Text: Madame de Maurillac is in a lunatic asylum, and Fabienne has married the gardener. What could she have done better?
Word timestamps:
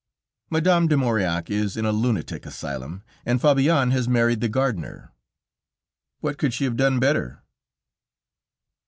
Madame 0.49 0.87
de 0.87 0.97
Maurillac 0.97 1.51
is 1.51 1.77
in 1.77 1.85
a 1.85 1.91
lunatic 1.91 2.47
asylum, 2.47 3.03
and 3.23 3.39
Fabienne 3.39 3.91
has 3.91 4.07
married 4.07 4.41
the 4.41 4.49
gardener. 4.49 5.11
What 6.21 6.39
could 6.39 6.55
she 6.55 6.63
have 6.63 6.75
done 6.75 6.97
better? 6.97 7.43